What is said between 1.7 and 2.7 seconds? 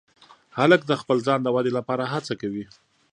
لپاره هڅه کوي.